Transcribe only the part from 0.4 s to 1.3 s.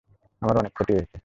আমার অনেক ক্ষতি হয়েছে।